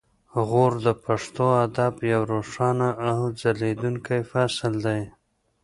[0.47, 5.01] غور د پښتو ادب یو روښانه او ځلیدونکی فصل دی